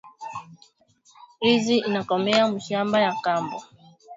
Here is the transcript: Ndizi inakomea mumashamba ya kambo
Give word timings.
Ndizi 1.39 1.75
inakomea 1.87 2.43
mumashamba 2.47 2.97
ya 3.05 3.13
kambo 3.23 3.57